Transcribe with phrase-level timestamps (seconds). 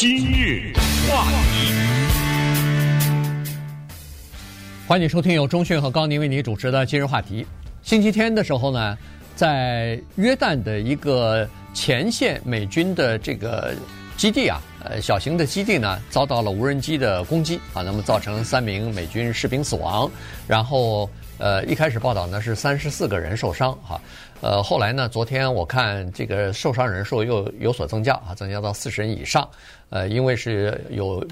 [0.00, 0.72] 今日
[1.10, 1.72] 话题，
[4.86, 7.44] 欢迎收听由中讯和高宁为你主持的今日话题。
[7.82, 8.96] 星期天的时候呢，
[9.34, 13.74] 在约旦的一个前线美军的这个
[14.16, 20.08] 基地啊，呃，小型的基地呢，遭到了无人机的攻击啊，那么造成三名美军士兵死亡，
[20.46, 21.10] 然后。
[21.40, 24.00] 呃，一开始报道呢是三十四个人受伤哈，
[24.40, 29.48] 呃，后来呢，昨天我看这个受伤人数又有所增加啊，增加到四十人以上。
[29.90, 31.26] 呃，因为是有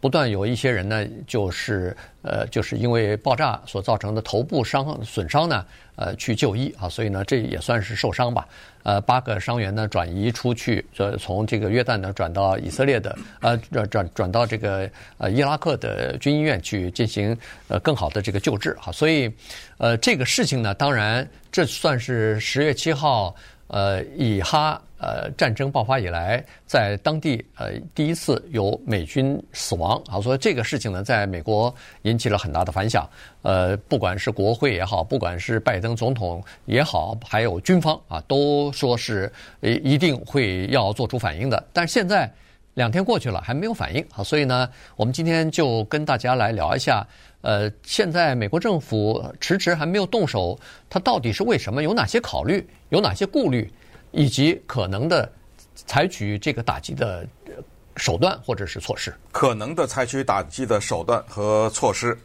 [0.00, 5.64] 不断有一些人呢，就是呃，就是因为爆炸所造成的头部伤损伤呢，
[5.94, 8.48] 呃，去就医啊，所以呢，这也算是受伤吧。
[8.82, 17.36] 呃，八个伤员呢转移出去，就从这个约旦呢转到以色列的，呃，转转转到这个呃伊拉克的军医院去进行
[17.68, 18.90] 呃更好的这个救治哈。
[18.90, 19.30] 所以，
[19.78, 23.34] 呃，这个事情呢，当然这算是十月七号。
[23.70, 33.08] 呃，以哈呃战争爆发以来，在当地呃第一次有美军死亡啊，所以这个事情呢，在美国引起了很大的反响。
[33.42, 41.64] 呃，不管是国会也好，不管是拜登总统也好，还有军方啊，都说是一定会要做出反应的。
[41.72, 42.28] 但现在
[42.80, 47.06] 两天过去了，还没有反应啊，所以呢，我们今天就跟大家来聊一下。
[47.42, 51.82] 呃，现在美国政府迟迟还没有动手，它到底是为什么？
[51.82, 52.66] 有哪些考虑？
[52.88, 53.70] 有哪些顾虑？
[54.12, 55.30] 以及可能的
[55.74, 57.26] 采取这个打击的
[57.96, 59.12] 手段或者是措施？
[59.30, 62.16] 可能的采取打击的手段和措施，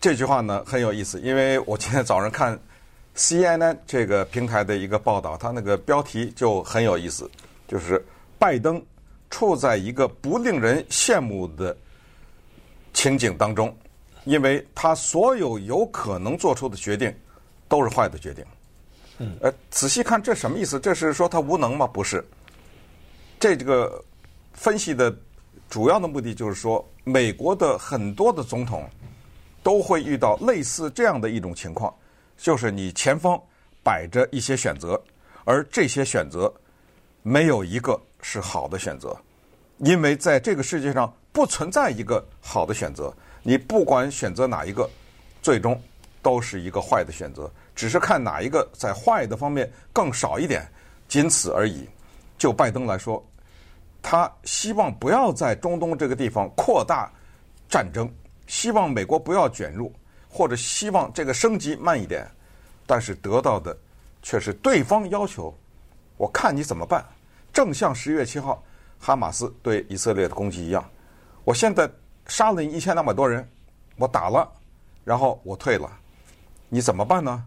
[0.00, 2.58] 这句话呢很有意思，因为我今天早上看
[3.14, 7.30] CNN 这个平台的一个报道，它那个标题就很有意思，
[7.68, 8.02] 就是
[8.38, 8.82] 拜登
[9.32, 11.76] 处在一个不令人羡慕的
[12.92, 13.76] 情景当中。
[14.24, 17.12] 因为他所有有可能做出的决定
[17.66, 18.44] 都是坏的决定。
[19.18, 20.78] 嗯，呃，仔细看这什么意思？
[20.78, 21.88] 这是说他无能吗？
[21.88, 22.24] 不是。
[23.40, 24.00] 这这个
[24.52, 25.12] 分析的
[25.68, 28.88] 主要的目的就是说，美国的很多的总统
[29.60, 31.92] 都会遇到类似这样的一种情况，
[32.36, 33.36] 就是你前方
[33.82, 35.02] 摆着一些选择，
[35.44, 36.54] 而这些选择
[37.22, 39.14] 没有一个是好的选择，
[39.78, 43.12] 因为在这个世界上不存在一个好的选择。
[43.42, 44.88] 你不管选择哪一个，
[45.42, 45.78] 最终
[46.22, 50.64] 都是一个坏的选择，只是看哪一个在坏的方面更少一点，
[51.08, 51.88] 仅此而已。
[52.38, 53.24] 就拜登来说，
[54.00, 57.10] 他希望不要在中东这个地方扩大
[57.68, 58.08] 战争，
[58.46, 59.92] 希望美国不要卷入，
[60.28, 62.24] 或者希望这个升级慢一点，
[62.86, 63.76] 但是得到的
[64.22, 65.52] 却是对方要求，
[66.16, 67.04] 我看你怎么办。
[67.52, 68.62] 正像十一月七号
[68.98, 70.84] 哈马斯对以色列的攻击一样，
[71.44, 71.90] 我现在。
[72.28, 73.46] 杀了你一千两百多人，
[73.96, 74.48] 我打了，
[75.04, 75.90] 然后我退了，
[76.68, 77.44] 你怎么办呢？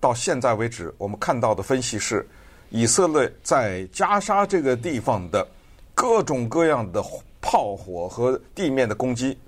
[0.00, 2.26] 到现在为止，我们看到的分析是，
[2.70, 5.46] 以色列在加沙这个地方的
[5.94, 7.04] 各种各样的
[7.42, 9.38] 炮火和地面的攻击，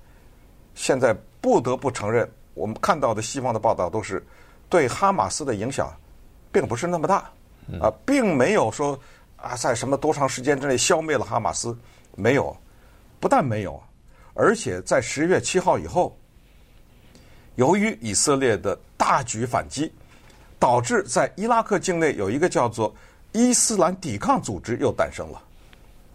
[0.74, 4.22] 现在不得不承认，我们看到的西方的报道都是
[4.68, 5.90] 对哈马斯的影响
[6.52, 7.16] 并不是那么大，
[7.80, 8.96] 啊，并没有说
[9.44, 11.76] 啊，在什么多长时间之内消灭了哈马斯，
[12.16, 12.56] 没有，
[13.20, 13.80] 不但没有。
[14.32, 16.16] 而且在十月七号以后，
[17.54, 19.92] 由于以色列的大举反击，
[20.58, 22.92] 导致在伊拉克境内有一个叫做
[23.32, 25.40] 伊斯兰抵抗组织又诞生了。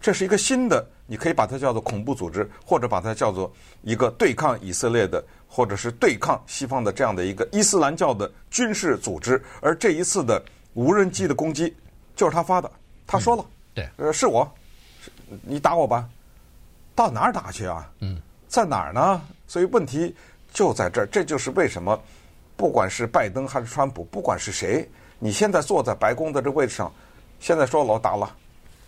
[0.00, 3.52] 这是一个新的，你可以把它叫做恐怖组织，或者把它叫做
[3.82, 9.42] 一个对抗以色列的，或者是对抗西方的这样的一个伊斯兰教的军事组织。
[9.60, 10.42] 而这一次的
[10.74, 11.76] 无人机的攻击
[12.16, 12.70] 就是他发的，
[13.10, 13.44] 他说了，
[13.74, 14.48] 对，呃，是我，
[15.42, 16.08] 你打我吧。
[16.94, 17.90] 到哪儿打去啊？
[18.00, 19.20] 嗯，在哪儿呢？
[19.48, 20.14] 所以问题
[20.52, 21.06] 就在这儿。
[21.06, 22.00] 这就是为什么，
[22.56, 24.88] 不管是拜登还是川普，不管是谁，
[25.18, 26.92] 你现在坐在白宫的这位置上，
[27.40, 28.32] 现在说老打了，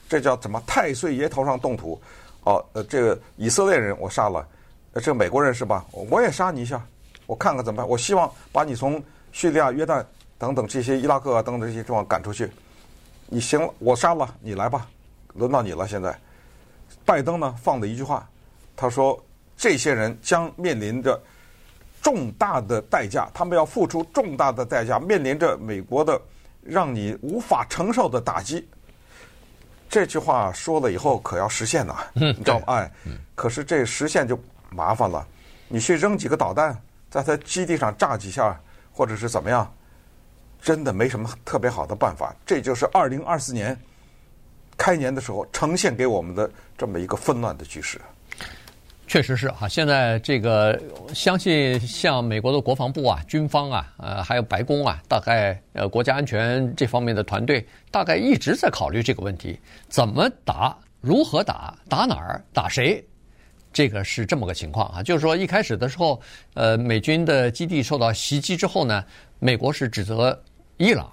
[0.08, 0.62] 这叫怎么？
[0.66, 2.00] 太岁爷头上动土。
[2.44, 4.46] 哦，呃，这个以色列人我杀了，
[4.92, 5.84] 呃，这个美国人是吧？
[5.90, 6.80] 我也杀你一下，
[7.26, 7.88] 我看看怎么办？
[7.88, 9.02] 我希望把你从
[9.32, 10.04] 叙利亚、约旦
[10.38, 12.50] 等等这些伊拉克啊等等这些地方赶出去。
[13.26, 14.86] 你行了，我杀了你来吧，
[15.34, 16.18] 轮到你了，现在。
[17.04, 18.28] 拜登呢放的一句话，
[18.76, 19.18] 他说
[19.56, 21.20] ：“这些人将面临着
[22.00, 26.20] 重大的代价，他们要付出重大的代价，面临着美国的
[26.62, 28.68] 让你无法承受的打击。”
[29.90, 32.64] 这句话说了以后，可要实现呐，你知道吗？
[32.68, 32.90] 哎，
[33.34, 34.38] 可是这实现就
[34.70, 35.26] 麻烦了。
[35.68, 36.80] 你去扔几个导弹，
[37.10, 38.58] 在他基地上炸几下，
[38.92, 39.70] 或者是怎么样，
[40.62, 42.34] 真的没什么特别好的办法。
[42.46, 43.78] 这就是二零二四年。
[44.78, 48.00] 开年的时候呈现给我们的这么一个纷乱的局势，
[49.06, 49.68] 确实是哈。
[49.68, 50.80] 现在这个
[51.14, 59.56] 相信像美国的国防部啊、军方啊、呃还有白宫啊，大概呃国家安全这方面的团队，大概一直在考虑这个问题：
[59.88, 63.04] 怎么打如何打，打哪儿，打谁，
[63.72, 65.02] 这个是这么个情况啊。
[65.02, 66.20] 就是说，一开始的时候，
[66.54, 69.04] 呃，美军的基地受到袭击之后呢，
[69.38, 70.36] 美国是指责
[70.82, 71.08] 伊朗，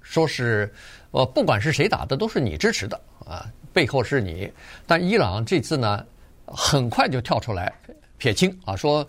[0.00, 0.72] 说是
[1.10, 4.50] 呃，不管是谁打的，都是你支持的啊，背后是你。
[4.86, 6.02] 但伊朗这次呢，
[6.46, 7.70] 很快就跳出来。
[8.16, 9.06] 撇清啊，说，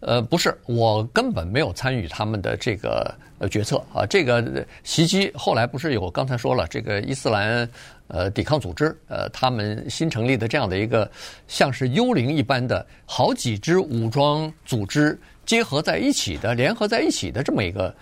[0.00, 3.14] 呃，不是，我根本没有参与他们的这个
[3.48, 4.04] 决策啊。
[4.04, 7.68] 这个袭击后来不是有刚才说了，这个伊斯兰
[8.08, 11.08] 呃抵抗组织呃，他们新成立的这样的一个
[11.46, 17.94] 像是幽灵一般的好几支武装组织结合在一起的、联合在一起的这么一个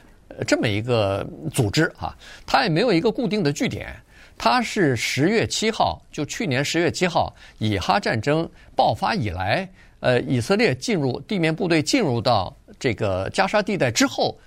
[0.47, 2.17] 这么一个组织啊，
[2.47, 3.95] 它也没有一个固定的据点。
[4.37, 9.69] 它是十月七号，就去年十月七号以哈战争爆发以来。
[10.01, 14.39] 呃，以色列进入地面部队进入到这个加沙地带之后，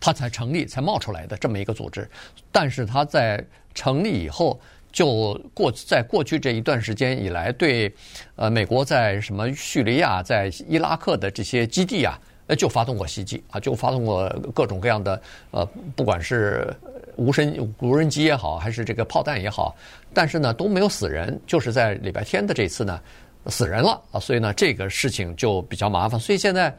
[0.00, 2.08] 它才成立、才冒出来的这么一个组织。
[2.50, 3.44] 但是它在
[3.74, 4.58] 成立以后，
[4.90, 7.92] 就过在过去这一段时间以来，对
[8.36, 15.20] 呃美国在什么叙利亚、在伊拉克的这些基地啊，呃就发动过袭击啊，就发动过各种各样的
[15.50, 15.64] 呃，
[15.96, 16.74] 不管是
[17.16, 19.74] 无声无人机也好，还是这个炮弹也好，
[20.12, 21.40] 但是呢都没有死人。
[21.46, 23.00] 就是在礼拜天的这次呢。
[23.48, 26.18] 死人了啊，所以呢，这个事情就比较麻烦。
[26.18, 26.74] 所以现在，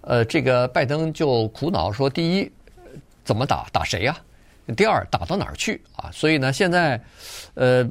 [0.00, 2.50] 呃，这个拜登就苦恼说：第一，
[3.22, 3.66] 怎么打？
[3.70, 4.16] 打谁呀？
[4.74, 6.10] 第二，打到哪儿去啊？
[6.12, 7.00] 所以呢，现在，
[7.54, 7.88] 呃，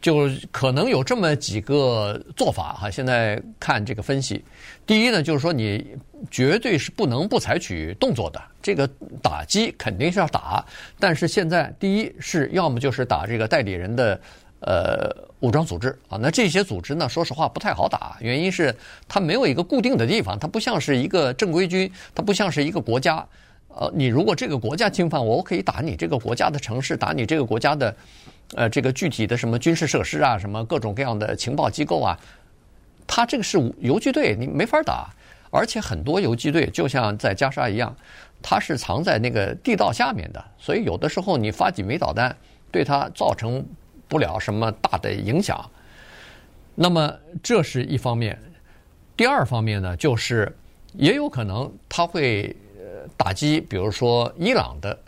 [0.00, 2.90] 就可能有这么几个做法哈。
[2.90, 4.44] 现在看这个分析，
[4.86, 5.96] 第一呢，就是说你
[6.30, 8.88] 绝对是不能不采取动作的，这个
[9.22, 10.64] 打击肯定是要打。
[10.98, 14.20] 但是现在，第一是要么就是打这个代理人的。
[14.66, 18.74] 呃，武装组织啊，那这些组织呢，说实话不太好打，原因是
[19.06, 23.22] 它没有一个固定的地方，它不像是一个正规军，它不像是一个国家。
[23.76, 27.96] 呃，你如果这个国家侵犯我，我可以打你这个国家的城市，打你这个国家的，
[28.54, 32.18] 呃，这个具体的什么军事设施啊，什么各种各样的情报机构啊，
[33.06, 35.08] 它这个是游击队，你没法打。
[35.50, 37.94] 而且很多游击队就像在加沙一样，
[38.42, 42.36] 它是藏在那个地道下面的，所以有的时候你发几枚导弹，
[42.70, 43.64] 对它造成。
[44.06, 45.58] 不了什么大的影响，
[46.74, 47.12] 那么
[47.42, 48.38] 这是一方面。
[49.16, 50.54] 第二方面呢，就是
[50.92, 52.54] 也有可能他会
[53.16, 54.98] 打击，比如说伊朗的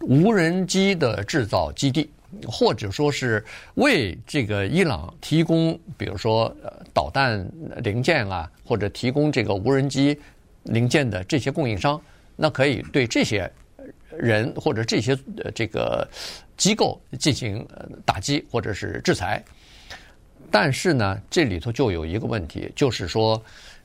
[0.00, 2.10] 无人机的制造基地，
[2.46, 3.44] 或者说是
[3.74, 6.54] 为这个伊朗提供，比如说
[6.92, 7.46] 导弹
[7.82, 10.18] 零件啊，或者提供这个无人机
[10.64, 12.00] 零件的这些供应商，
[12.36, 13.50] 那可以对这些
[14.16, 15.18] 人或者这些
[15.54, 16.08] 这个。
[16.56, 17.66] 机构进行
[18.04, 19.42] 打击或者是制裁，
[20.52, 23.42] 但是呢，这里头就有一个问题，就是说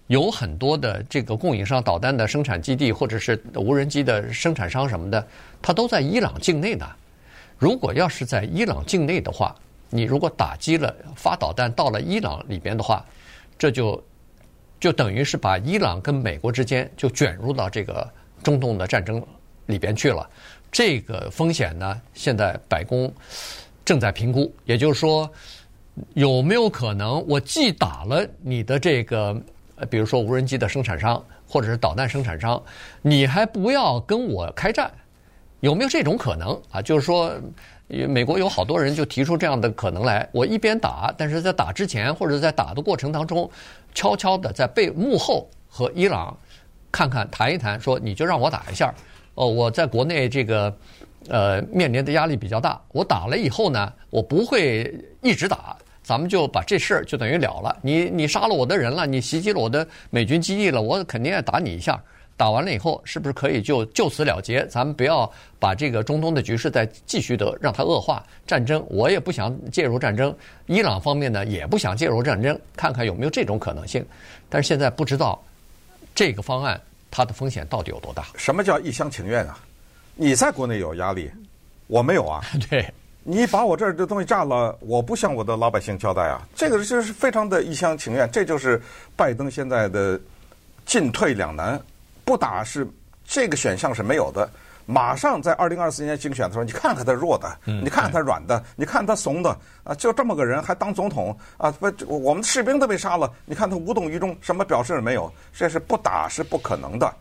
[0.10, 5.28] 有很多的这个供应商、导弹的生产基地或者是无人机的生产商什么的，
[5.62, 6.84] 它都在伊朗境内呢。
[7.60, 9.56] 如果要是在伊朗境内的话，
[9.88, 13.06] 你如果打击了发导弹到了伊朗里边的话，
[13.56, 14.04] 这就
[14.80, 18.10] 就等于是把伊朗跟美国之间就卷入到这个
[18.42, 19.24] 中东的战争
[19.68, 20.28] 里边去了。
[20.72, 23.14] 这个风险呢，现在白宫
[23.86, 25.30] 正在评估，也就是说，
[26.16, 29.40] 有没有可能我既打了你的这个，
[29.90, 32.62] 比如说无人机的生产商或者是导弹生产商，
[33.02, 34.92] 你还不要跟我开战？
[35.62, 36.82] 有没有这种可能啊？
[36.82, 37.34] 就是说，
[37.88, 43.50] 美国有好多人就提出这样的可能来：我一边打，但是在打之前或者在打的过程当中，
[43.94, 46.38] 悄悄的在背幕后和伊朗
[46.92, 48.94] 看看谈一谈，说你就让我打一下。
[49.36, 50.74] 哦，我在国内这个，
[51.28, 52.82] 呃，面临的压力比较大。
[52.94, 55.76] 我打了以后呢，我不会一直打，
[56.10, 57.78] 咱们就把这事儿就等于了了。
[57.84, 62.02] 你你杀了我的人了，你袭击了我的美军基地了，我肯定要打你一下。
[62.36, 64.66] 打完了以后，是不是可以就就此了结？
[64.66, 68.26] 咱们不要把这个中东的局势再继续的让它恶化。
[68.48, 70.36] 战争，我也不想介入战争。
[70.66, 74.04] 伊朗方面呢，也不想介入战争，看看有没有这种可能性。
[74.50, 75.40] 但是现在不知道
[76.16, 76.82] 这个方案。
[77.12, 78.28] 它的风险到底有多大？
[78.36, 79.58] 什么叫一厢情愿啊？
[80.14, 81.30] 你在国内有压力，
[81.88, 82.40] 我没有啊。
[82.70, 82.86] 对，
[83.30, 86.42] 你把我这儿的东西炸了，我不向我的老百姓交代啊。
[86.56, 88.82] 这个就是非常的一厢情愿，这就是
[89.16, 90.20] 拜登现在的
[90.84, 91.80] 进退两难，
[92.26, 92.88] 不打是
[93.24, 94.50] 这个选项是没有的。
[94.88, 101.70] 马上在二零二四年竞选的时候，你看看他弱的，你看看他软的，你看他怂的啊，就这么个人还当总统啊？
[101.74, 107.14] 不，我们士兵都被杀了，你看他无动于衷，什么表示也没有，这是不打是不可能的。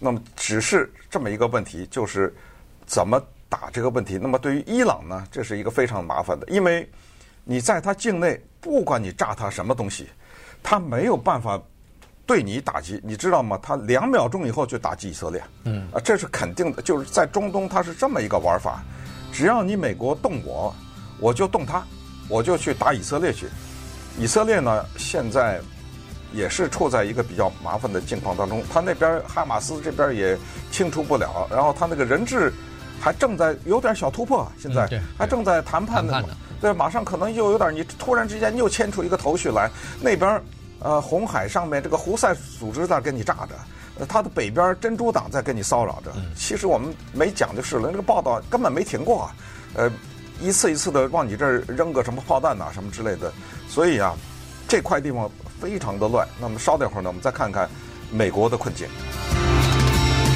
[0.00, 2.34] 那么只是这么一个问题，就是
[2.86, 4.18] 怎么打这个问题。
[4.20, 6.88] 那么对于伊朗呢，这是一个非常麻烦的，因为
[7.44, 10.08] 你在他境内，不管你炸他什么东西，
[10.62, 11.60] 他没有办法。
[12.26, 13.58] 对你打击，你知道吗？
[13.62, 16.82] 他两秒钟以后就打击以色列，嗯，啊，这是肯定的。
[16.82, 18.84] 就是在中东，他是这么一个玩法，
[19.32, 20.76] 只要你美国动我，
[21.20, 21.82] 我就动他，
[22.28, 23.46] 我就去打以色列去。
[24.18, 25.58] 以色列呢，现在
[26.34, 30.36] 也是处在一个比较麻烦的境况当中，他那边哈马斯这边也
[30.70, 32.52] 清除不了，然后他那个人质
[33.00, 36.22] 还正在有点小突破，现在还正在谈判呢。
[36.60, 40.42] 对，马上可能又有点，你突然之间又牵出一个头绪来，那边
[40.80, 43.54] 呃红海上面这个胡塞组织在跟你炸着，
[44.00, 46.12] 呃，他的北边珍珠党在跟你骚扰着。
[46.36, 49.30] 其实我们没讲就是了，那个报道根本没停过，
[49.74, 49.88] 呃，
[50.40, 53.32] 一次一次的往你这儿扔个什么炮弹呐、啊、什么之类的。
[53.68, 54.16] 所以啊，
[54.66, 56.26] 这块地方非常的乱。
[56.40, 57.70] 那么稍等会儿呢，我们再看看
[58.10, 58.88] 美国的困境。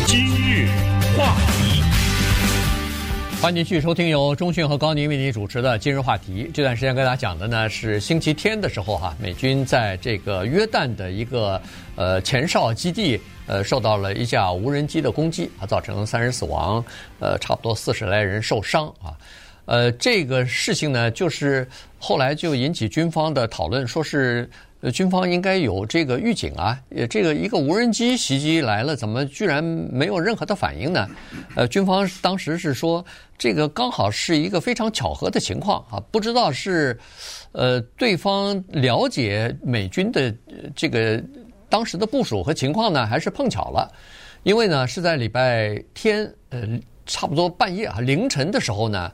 [0.07, 0.69] 今日
[1.17, 1.62] 话题。
[3.43, 6.49] 欢迎继续收听由中讯和高宁为您主持的今日话题。
[6.55, 11.61] 这段时间跟大家讲的呢是星期天的时候哈，美军在这个约旦的一个
[11.97, 16.85] 呃前哨基地呃受到了一架无人机的攻击啊，造成三人死亡，
[17.19, 19.11] 呃差不多四十来人受伤啊。
[19.65, 21.67] 呃，这个事情呢，就是
[21.99, 24.49] 后来就引起军方的讨论，说是。
[24.83, 31.09] 呃，军方应该有这个预警啊，呃，这个一个无人机袭击来了，怎么居然没有任何的反应呢？
[31.55, 33.05] 呃，军方当时是说，
[33.39, 36.99] 这个刚好是一个非常巧合的情况啊，不知道是，
[37.53, 40.35] 呃，对方了解美军的
[40.75, 41.23] 这个
[41.69, 43.89] 当时的部署和情况呢，还是碰巧了？
[44.43, 46.67] 因为呢，是在礼拜天，呃，
[47.07, 49.13] 差不多半夜啊，凌晨的时候呢，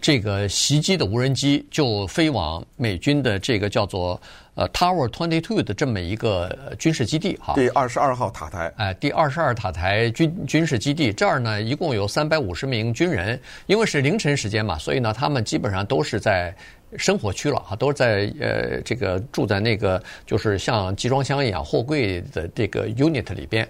[0.00, 4.18] 这个袭击的无人机就飞往美军的这个叫做。
[4.60, 16.54] 呃，Tower Twenty Two 的这么一个军事基地哈，第二十二号塔台，哎，第二十二塔台军军事基地这儿呢，一共有三百五十名军人，因为是凌晨时间嘛，所以呢，他们基本上都是在
[16.98, 23.66] 生活区了哈，都是在呃这个住在那个就是像集装箱一样货柜的这个 unit 里边。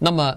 [0.00, 0.36] 那么，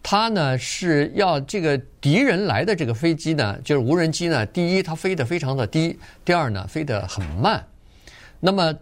[0.00, 7.66] 他呢是要这个敌人来的这个飞机呢，就是无人机呢，第一它飞得非常的低，第二呢飞得很慢，
[8.38, 8.72] 那么。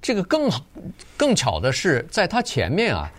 [0.00, 0.50] 这个更
[1.16, 3.10] 更巧的是，在它前面啊，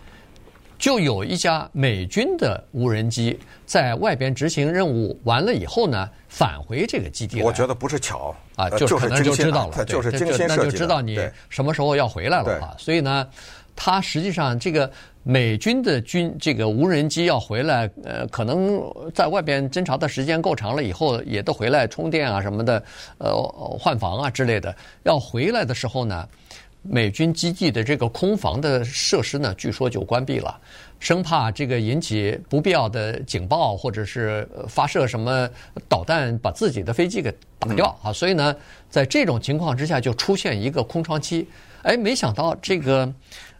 [0.78, 7.42] 就有一架美军的无人机在外边执行任务完了以后呢，返回这个基地。
[7.42, 11.18] 我觉得不是巧啊，就可能就知道了，就是精心设计的，那就知道你
[11.48, 12.74] 什么时候要回来了啊。
[12.78, 13.26] 所以呢，
[13.74, 14.90] 它实际上这个
[15.22, 18.82] 美军的军这个无人机要回来，呃，可能
[19.14, 22.82] 在外边侦察的时间够长了以后，也都回来充电啊什么的，
[23.18, 23.34] 呃，
[23.78, 24.74] 换防啊之类的。
[25.04, 26.28] 要回来的时候呢。
[26.86, 30.60] 美军基地的这个空防的设施呢，据说就关闭了，
[31.00, 35.48] 生怕这个引起不必要的警报，或者是发射什么
[35.88, 38.12] 导弹把自己的飞机给打掉啊。
[38.12, 38.54] 所以呢，
[38.90, 41.48] 在这种情况之下，就出现一个空窗期。
[41.82, 43.12] 哎，没想到这个，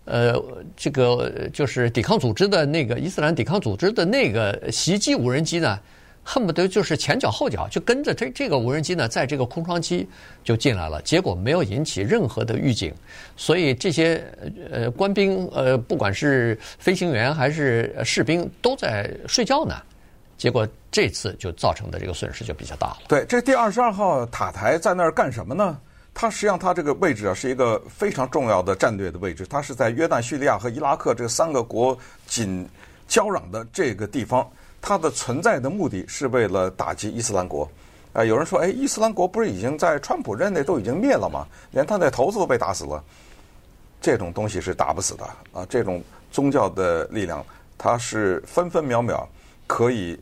[0.05, 0.35] 呃，
[0.77, 5.79] 这个就是抵抗组织的那个伊斯兰抵抗组织的那个袭击无人机呢。
[6.25, 10.09] 恨不得就是前脚后脚就跟着这这个无人机呢，在这个空窗期
[10.43, 12.93] 就进来了，结果没有引起任何的预警，
[13.37, 14.25] 所以这些
[14.71, 19.77] 呃官兵呃不管是飞行员还是士兵都在睡觉呢，
[20.39, 22.99] 结果这次就造成的这个损失就比较大了。
[23.07, 25.79] 对，这第二十二号塔台在那儿干什么呢？
[26.15, 32.67] 它实际上它这个位置啊是一个非常重要的战略的位置，它是在约旦、叙利亚和伊拉克这三个国紧
[33.09, 34.49] 交壤的这个地方。
[34.87, 37.67] 它的存在的目的是为了打击伊斯兰国，
[38.13, 41.47] 啊，有人说，哎，伊斯兰国不是已经在川普任内都已经灭了吗？
[41.71, 43.03] 连他那头子都被打死了，
[43.99, 45.25] 这种东西是打不死的
[45.55, 45.67] 啊！
[45.71, 47.43] 这种宗教的力量，
[47.79, 49.27] 它是分分秒秒
[49.67, 50.21] 可以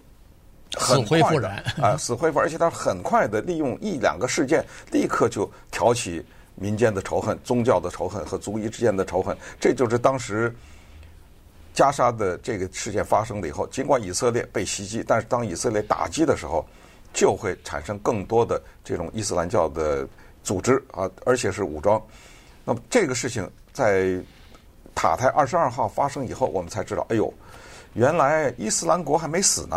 [0.77, 10.55] 很快的死灰复燃啊，死灰复燃，而且它很快的利用一两个事件，立刻就挑起民间的仇恨、宗教的仇恨和族裔之间的仇恨，这就是当时。
[11.75, 16.65] 加沙的这个事件发生了以后，尽管以色列被袭击，但是当以色列打击的时候，
[17.13, 20.07] 就会产生更多的这种伊斯兰教的
[20.43, 22.01] 组织啊，而且是武装。
[22.65, 24.19] 那么这个事情在
[24.95, 27.33] 塔台二十二号发生以后，我们才知道，哎呦，
[27.95, 29.77] 原来伊斯兰国还没死呢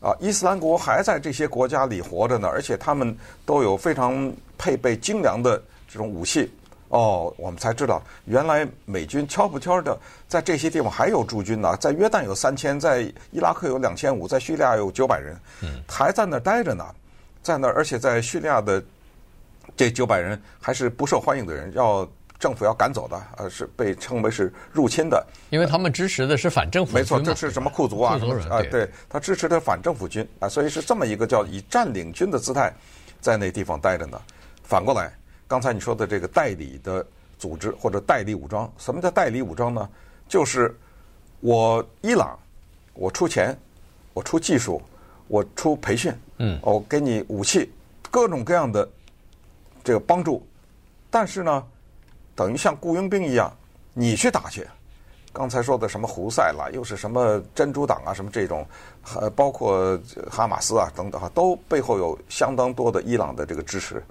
[0.00, 0.16] 啊！
[0.20, 6.50] 伊斯兰国还在这些国家里活着呢，而且他们都有非常配备精良的这种武器。
[6.88, 15.36] 哦，我们才知道，原来美军悄不悄的在这些地方还有驻军呢，在约旦有三千，在伊拉克有两千五，在叙利亚有九百人，
[15.86, 16.84] 还在那儿待着呢，
[17.42, 18.82] 在那儿，而且在叙利亚的
[19.76, 28.18] 这九百人还是不受欢迎的人，要政府要赶走的，呃，是被称为是入侵的，因为他们支持的是反政府军，没错，这是什么库族啊，
[28.48, 32.72] 啊，对，他支持的反政府军啊，所以是这么一个叫以占领军的姿态
[33.20, 34.18] 在那地方待着呢，
[34.62, 35.12] 反过来。
[35.48, 37.04] 刚才你说的这个代理的
[37.38, 39.88] 组织或者代理武装，什么叫代理武装呢？
[40.28, 40.76] 就是
[41.40, 42.38] 我伊朗，
[42.92, 43.58] 我出钱，
[44.12, 44.80] 我出技术，
[45.26, 47.72] 我出培训，嗯，我给你武器，
[48.10, 48.86] 各种各样的
[49.82, 50.46] 这个帮助，
[51.08, 51.64] 但是呢，
[52.34, 53.50] 等于像雇佣兵一样，
[53.94, 54.68] 你去打去。
[55.32, 58.66] 刚才说的什么胡塞啦，又是什么珍珠党啊，什么这种，
[59.14, 59.98] 呃，包括
[60.30, 64.02] 哈马斯啊等等哈，都背后有相当多的伊朗的这个支持。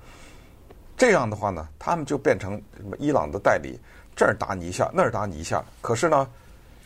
[0.98, 3.80] 这样的话呢，他们就变成什么伊朗的代理，
[4.16, 5.64] 这儿打你一下，那儿打你一下。
[5.80, 6.28] 可是呢，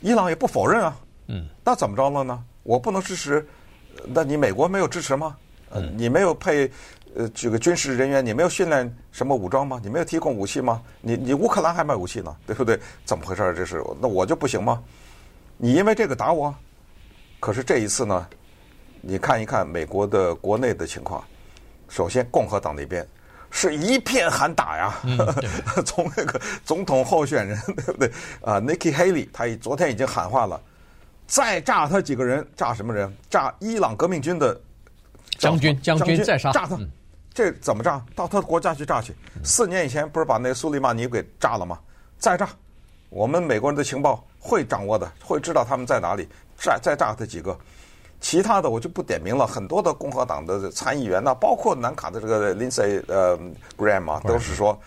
[0.01, 0.98] 伊朗也不否认啊。
[1.27, 1.48] 嗯。
[1.63, 2.44] 那怎么着了呢？
[2.63, 3.48] 我不能支持，
[4.06, 5.38] 那你美国没有支持吗？
[5.70, 5.94] 嗯。
[5.98, 6.70] 你没有配
[7.15, 9.80] 呃这个军事人员，你没有训练什么武装吗？
[9.82, 10.84] 你没有提供武器吗？
[11.00, 12.77] 你你乌克兰还卖武器呢，对不对？
[13.06, 13.53] 怎么回事？
[13.56, 14.84] 这是那我就不行吗？
[15.56, 16.53] 你因为这个打我？
[17.39, 18.27] 可是这一次呢，
[19.00, 21.24] 你看一看美国的国内的情况，
[21.88, 23.08] 首先共和党那边。
[23.51, 25.00] 是一片喊打呀！
[25.03, 25.17] 嗯、
[25.86, 28.08] 从那个总统候选人， 对不对？
[28.41, 30.60] 啊，Nikki Haley，他昨天已经喊话了，
[31.27, 33.13] 再炸他几个人，炸什么人？
[33.29, 34.60] 炸伊朗革命军的
[35.38, 36.79] 将军，将军再杀，炸他！
[37.34, 38.03] 这怎么炸？
[38.15, 39.13] 到他的国家去炸去。
[39.43, 41.77] 四年以前不是把那个苏利曼尼给炸了吗？
[42.17, 42.50] 再炸，
[43.10, 46.27] 我们美国人的情报会掌握的，会知道他们在哪里。
[46.58, 47.58] 再再炸他几个。
[48.22, 53.36] 其他的我就不点名了，很多的共和党的参议员呢，包括南卡的这个 Lindsey 呃
[53.75, 54.80] Graham 啊，都是说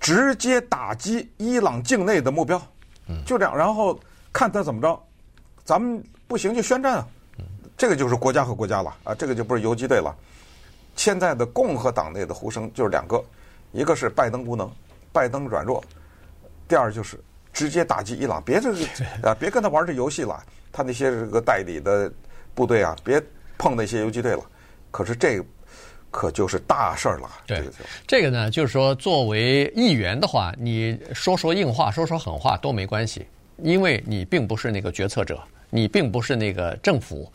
[0.00, 2.60] 直接打击伊朗境内的目标，
[3.24, 3.96] 就这样，然后
[4.32, 5.00] 看他怎么着，
[5.64, 7.06] 咱们不行就宣战啊，
[7.78, 10.12] 这个就是国家和国家了啊，这个就不是游击队了。
[10.96, 13.22] 现在的共和党内的呼声就是两个，
[13.70, 14.68] 一个是拜登无能，
[15.12, 15.82] 拜登软弱，
[16.66, 17.20] 第二就是
[17.52, 18.78] 直接打击伊朗，别这个
[19.30, 22.12] 啊，别跟他玩这游戏了，他那些这个代理的。
[22.54, 23.22] 部队啊，别
[23.58, 24.42] 碰那些游击队了。
[24.90, 25.44] 可是这个
[26.10, 27.28] 可就是大事儿了。
[27.46, 27.64] 对，
[28.06, 33.26] 这个呢，就是说，作为议员的话，你说说硬话，说说狠话都没关系，
[33.58, 37.28] 因为你并不是那个决策者，你并不是那个政府。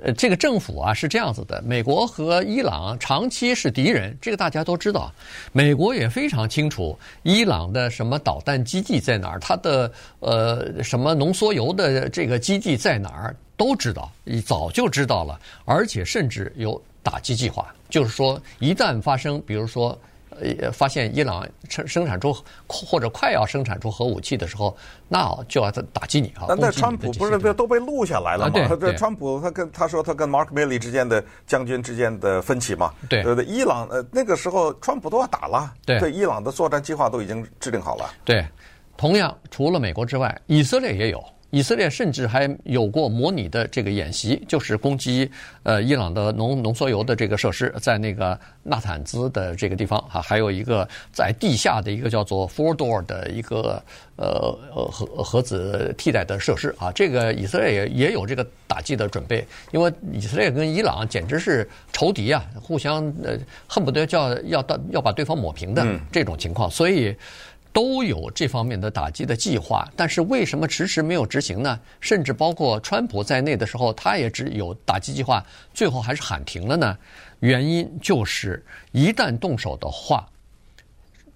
[0.00, 5.12] 呃，这个政府啊是这样子的，美国和伊朗长期是敌人，这个大家都知道。
[5.50, 13.34] 美国也非常清楚伊朗的什么导弹基地在哪儿，它的呃什么浓缩铀的这个基地在哪儿。
[13.58, 14.10] 都知道，
[14.46, 17.66] 早就知道了，而且甚至有打击计划。
[17.90, 19.98] 就是说，一旦发生，比如说，
[20.40, 22.36] 呃，发现伊朗生生产出
[22.68, 24.76] 或者快要生产出核武器的时候，
[25.08, 26.44] 那就要打击你啊！
[26.48, 28.60] 但那川普不是都被录下来了吗？
[28.60, 32.94] 啊、对，对川普他跟他说他跟 Mark Milley 之间的将军之间的分歧嘛？
[33.08, 33.44] 对，对对？
[33.44, 38.08] 伊朗呃那个时候川普都要打了，对，对伊朗的作战计划都已经制定好了。
[38.24, 38.46] 对，
[38.96, 41.24] 同样除了美国之外，以色列也有。
[41.50, 45.30] 以色列甚至还有过模拟的这个演习，就是攻击
[45.62, 53.82] 呃伊朗的浓浓缩铀的这个设施，在那个纳坦兹的这个地方啊，还有一个在地下的一个叫做 Four Door 的一个
[54.16, 54.58] 呃
[54.90, 67.16] 核核子替代的设施啊，这个以色列也也有这个打击的准备，因为以色列跟伊朗简直是仇敌啊，互相呃恨不得叫要到要把对方抹平的这种情况，所以。
[67.72, 71.78] 都有这方面的打击的计划，但是为什么迟迟没有执行呢？
[72.00, 76.98] 甚至包括川普在内的时候，他也只有打击计划，最后还是喊停了呢？
[77.40, 80.26] 原因就是一旦动手的话，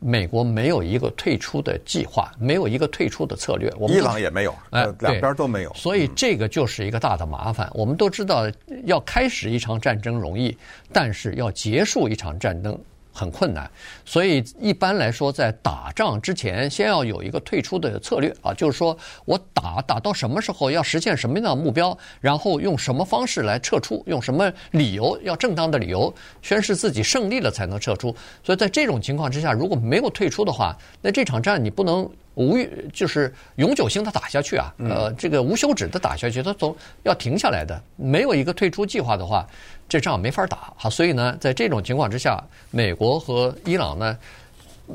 [0.01, 3.73] 美国没有一个退出的计划，没有一个退出的策略。
[3.79, 5.73] 我们伊朗也没有，哎，两边都没有。
[5.75, 7.71] 所以这个就是一个大的麻烦。
[7.73, 8.51] 我们都知道，
[8.85, 10.59] 要开始一场战争容易，
[10.93, 12.77] 但是要结束一场战争。
[13.13, 13.71] 很困难，
[14.05, 18.97] 所以一般来说，在打仗之前，先要有一个退出的策略啊，就是说
[19.27, 28.15] 我打打到什么时候，要实现什么样的目标，然后用什么方式来撤出，用什么理由，要正当的理由宣示自己胜利了才能撤出。
[28.43, 32.59] 所以在这种情况之下，如果没有退出的话，那这场战你不能无
[32.93, 37.81] 就是永久性的打下去啊，呃，这个无休止的打下去，它总要停下来的。
[37.97, 39.47] 没有一个退出计划的话。
[39.89, 44.17] 这仗没法打，好，所以呢，在这种情况之下，美国和伊朗呢，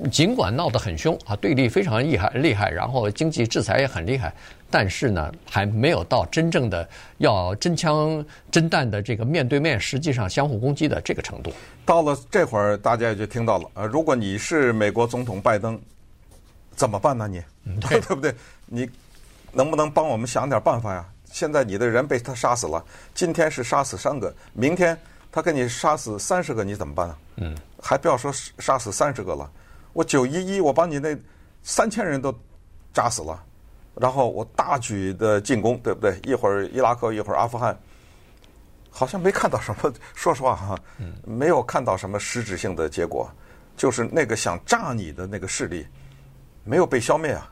[0.10, 4.34] 尽管闹得很凶啊，对立非常厉害厉害，然后经济制裁也很厉害，
[4.71, 6.88] 但是呢，还没有到真正的
[7.19, 11.54] 要真枪真弹的这个面对面，实际上相互攻击的这个程度。
[11.86, 15.80] 到了这会儿，大家也就听到了，呃，如果你是美国总统拜登，
[16.77, 17.27] 怎么办呢？
[17.27, 17.43] 你
[17.81, 18.33] 对，对不对？
[18.67, 18.89] 你
[19.51, 21.03] 能不能帮我们想点办法呀？
[21.29, 22.81] 现在你的人被他杀死了，
[23.13, 24.97] 今天是杀死三个，明天
[25.31, 27.17] 他给你杀死三十个，你怎么办啊？
[27.35, 29.51] 嗯，还不要说杀死三十个了，
[29.91, 31.17] 我九一一我把你那
[31.63, 32.33] 三千人都
[32.93, 33.43] 炸死了，
[33.95, 36.17] 然后我大举的进攻，对不对？
[36.23, 37.77] 一会儿伊拉克，一会儿阿富汗，
[38.89, 40.79] 好像没看到什么， 说实话哈，
[41.25, 43.29] 没有看到什么实质性的结果，
[43.75, 45.85] 就是那个想炸你的那个势力
[46.67, 47.51] 没有被消灭啊，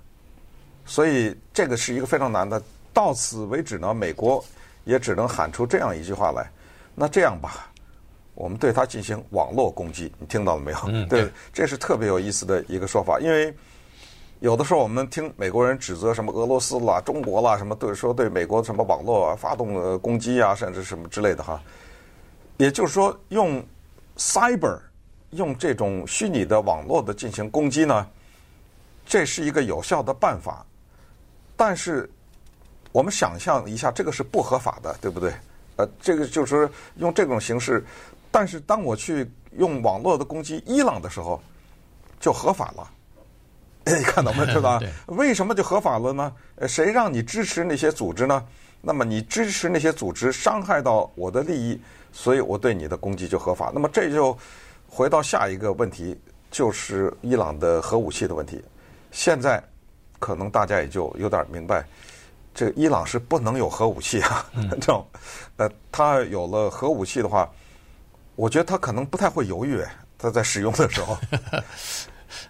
[0.86, 2.62] 所以这个是一个非常难的。
[2.94, 4.44] 到此为止呢，美国
[4.84, 6.50] 也只能喊出这样一句话来。
[6.94, 7.70] 那这样吧，
[8.36, 10.12] 我们对它进行网络攻击。
[10.20, 10.78] 你听到了没有？
[10.88, 13.20] 嗯，对，这是特别有意思的一个说法。
[13.20, 13.54] 因为
[14.40, 21.62] 有的时候我们听美国人指责什么俄罗斯啦、中国啦什么，对说对美国什么网络啊发动了攻击啊，甚至什么之类的哈。
[22.58, 23.62] 也就是说，用
[24.18, 24.80] cyber
[25.32, 28.08] 用这种虚拟的网络的进行攻击呢，
[29.06, 30.66] 这是一个有效的办法。
[31.56, 32.10] 但是
[32.92, 35.34] 我们想象一下，这个是不合法的，对不对？
[35.78, 37.86] 呃，这个就是用这种形式。
[38.32, 41.42] 但是当我去用网络的攻击伊朗的时候，
[42.20, 42.92] 就合法了。
[43.86, 44.46] 你看到没？
[44.48, 44.82] 知道吧？
[45.08, 46.34] 为什么就合法了呢？
[46.68, 48.44] 谁让你支持那些组织呢？
[48.82, 51.80] 那么你支持那些组织，伤害到我的利益。
[52.12, 53.72] 所以我对你的攻击就合法。
[53.74, 54.38] 那么这就
[54.88, 56.18] 回到下一个问题，
[56.50, 58.64] 就是伊朗的核武器的问题。
[59.16, 59.64] 现在
[60.20, 61.86] 可能大家也就有点明白，
[62.54, 64.46] 这个伊朗是不能有核武器啊。
[64.72, 65.08] 这种，
[65.56, 67.50] 呃，他有了核武器的话，
[68.36, 69.82] 我觉得他可能不太会犹豫。
[70.18, 71.18] 他在使用的时候，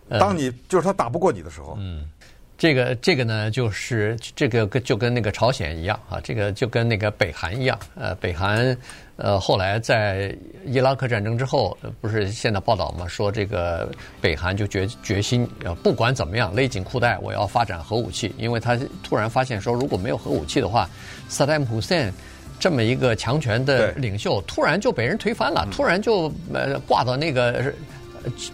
[0.20, 1.76] 当你就是他打不过你的时候。
[1.78, 2.10] 嗯。
[2.58, 7.78] 这个这个呢，就是这个跟就跟那个朝鲜一样啊，这个就跟那个北韩一样。
[7.96, 8.76] 呃，北韩
[9.18, 10.34] 呃后来在
[10.66, 13.92] 伊拉克战争之后，不是现在报道嘛，说这个
[14.22, 15.46] 北韩就决决心，
[15.84, 20.90] 不管怎么样勒紧裤带，我要发展核武器，因为他突然发现说，如果没有核武器的话，
[21.28, 22.10] 萨达姆胡塞
[22.58, 27.74] 这么一个强权的领袖，突然就被人推翻了，突然就呃挂到那个。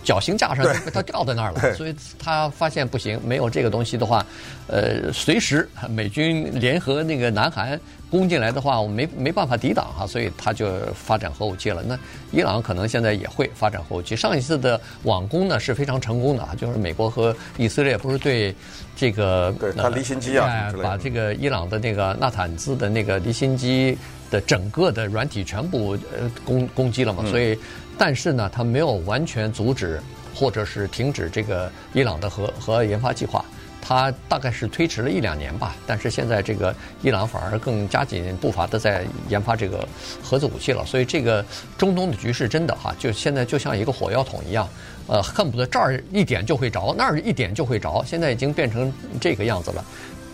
[0.04, 4.26] 绞刑架上，他吊在那儿了，所以他发现不行，没有这个东西的话，
[4.68, 7.80] 呃，随时美军联合那个南韩
[8.10, 11.82] 攻进来的话，我没没办法抵挡哈，所以他就发展核武器了。
[11.84, 11.98] 那
[12.32, 14.16] 伊朗可能现在也会发展核武器。
[14.16, 18.54] 上一次的网攻呢是非常成功的啊，就是美国和以色列不是对
[18.96, 23.98] 这个对他离心机啊、呃，把这个伊朗的那个纳坦兹的那个离心机
[24.32, 27.56] 的整个的软体全部呃攻攻击了嘛，所以。
[27.98, 30.02] 但是呢，它没有完全阻止
[30.34, 33.46] 或者是停止这个伊朗的核核研发计划，
[33.80, 35.76] 它大概是推迟了一两年吧。
[35.86, 39.88] 但是现在这个伊朗反而更加紧步伐的在研发这个
[40.24, 40.84] 核子武器了。
[40.84, 41.46] 所以这个
[41.78, 44.68] 中东的局势真的哈，就现在就像一个火药桶一样，
[45.06, 48.04] 呃，恨不得这儿一点就会着，那儿一点就会着。
[48.04, 49.86] 现在已经变成这个样子了。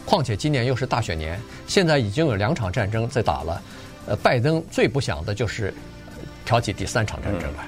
[0.06, 3.62] 况且今年又是大选年，现在已经有两场战争在打了。
[4.08, 5.74] 呃，拜登最不想的就是。
[6.48, 7.68] 挑起第三场战争来。